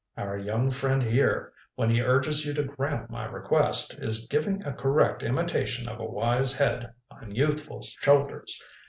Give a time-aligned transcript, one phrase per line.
[0.17, 4.73] Our young friend here, when he urges you to grant my request, is giving a
[4.73, 8.59] correct imitation of a wise head on youthful shoulders.